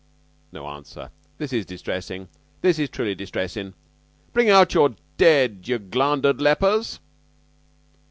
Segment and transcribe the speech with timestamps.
[0.51, 1.11] No answer.
[1.37, 2.27] This is distressin'.
[2.61, 3.75] This is truly distressin'.
[4.33, 6.99] Bring out your dead, you glandered lepers!"